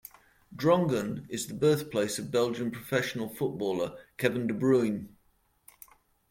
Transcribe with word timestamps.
Drongen 0.55 1.27
is 1.29 1.45
the 1.45 1.53
birthplace 1.53 2.17
of 2.17 2.31
Belgian 2.31 2.71
professional 2.71 3.29
footballer 3.29 3.99
Kevin 4.17 4.47
De 4.47 4.53
Bruyne. 4.55 5.09